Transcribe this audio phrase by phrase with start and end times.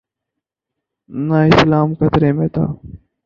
[1.09, 2.65] نہ اسلام خطرے میں تھا۔